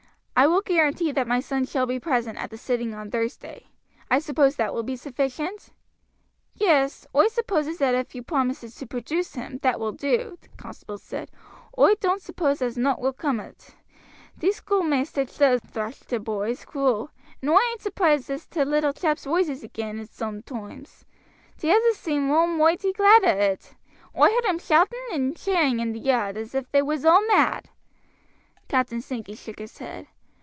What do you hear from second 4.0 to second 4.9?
I suppose that will